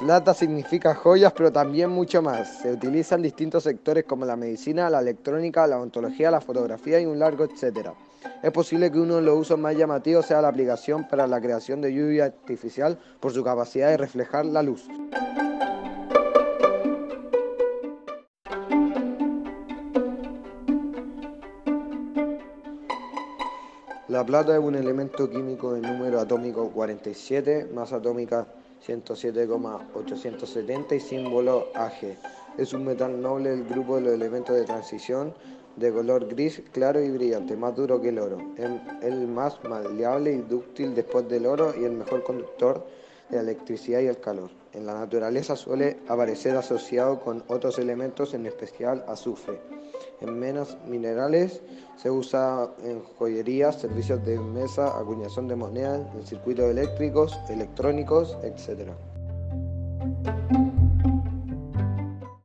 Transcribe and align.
Plata 0.00 0.32
significa 0.32 0.94
joyas, 0.94 1.30
pero 1.34 1.52
también 1.52 1.90
mucho 1.90 2.22
más. 2.22 2.60
Se 2.62 2.72
utiliza 2.72 3.16
en 3.16 3.22
distintos 3.22 3.64
sectores 3.64 4.04
como 4.04 4.24
la 4.24 4.34
medicina, 4.34 4.88
la 4.88 5.00
electrónica, 5.00 5.66
la 5.66 5.76
odontología, 5.76 6.30
la 6.30 6.40
fotografía 6.40 6.98
y 6.98 7.04
un 7.04 7.18
largo 7.18 7.44
etcétera. 7.44 7.92
Es 8.42 8.50
posible 8.50 8.90
que 8.90 8.98
uno 8.98 9.16
de 9.16 9.22
los 9.22 9.38
usos 9.38 9.58
más 9.58 9.76
llamativos 9.76 10.24
sea 10.24 10.40
la 10.40 10.48
aplicación 10.48 11.06
para 11.06 11.26
la 11.26 11.38
creación 11.38 11.82
de 11.82 11.92
lluvia 11.92 12.24
artificial 12.24 12.98
por 13.20 13.34
su 13.34 13.44
capacidad 13.44 13.90
de 13.90 13.98
reflejar 13.98 14.46
la 14.46 14.62
luz. 14.62 14.88
La 24.08 24.24
plata 24.24 24.54
es 24.54 24.60
un 24.60 24.76
elemento 24.76 25.28
químico 25.28 25.74
de 25.74 25.82
número 25.82 26.20
atómico 26.20 26.70
47, 26.70 27.68
masa 27.74 27.96
atómica 27.96 28.46
107,870 28.82 30.94
y 30.94 31.00
símbolo 31.00 31.68
Ag. 31.74 32.16
Es 32.58 32.72
un 32.72 32.84
metal 32.84 33.20
noble 33.20 33.50
del 33.50 33.64
grupo 33.64 33.96
de 33.96 34.02
los 34.02 34.14
elementos 34.14 34.54
de 34.56 34.64
transición 34.64 35.34
de 35.76 35.92
color 35.92 36.26
gris 36.26 36.62
claro 36.72 37.02
y 37.02 37.10
brillante, 37.10 37.56
más 37.56 37.76
duro 37.76 38.00
que 38.00 38.10
el 38.10 38.18
oro. 38.18 38.38
Es 38.56 38.70
el 39.02 39.26
más 39.26 39.62
maleable 39.64 40.32
y 40.32 40.38
dúctil 40.38 40.94
después 40.94 41.28
del 41.28 41.46
oro 41.46 41.74
y 41.78 41.84
el 41.84 41.92
mejor 41.92 42.22
conductor 42.22 42.86
la 43.30 43.40
electricidad 43.40 44.00
y 44.00 44.06
el 44.06 44.18
calor. 44.18 44.50
En 44.72 44.86
la 44.86 44.94
naturaleza 44.94 45.56
suele 45.56 45.98
aparecer 46.08 46.56
asociado 46.56 47.20
con 47.20 47.42
otros 47.48 47.78
elementos, 47.78 48.34
en 48.34 48.46
especial 48.46 49.04
azufre. 49.08 49.60
En 50.20 50.38
menos 50.38 50.76
minerales 50.86 51.62
se 51.96 52.10
usa 52.10 52.70
en 52.84 53.02
joyería, 53.18 53.72
servicios 53.72 54.24
de 54.24 54.38
mesa, 54.38 54.98
acuñación 54.98 55.48
de 55.48 55.56
monedas, 55.56 56.00
en 56.14 56.26
circuitos 56.26 56.70
eléctricos, 56.70 57.38
electrónicos, 57.48 58.36
etc. 58.42 58.90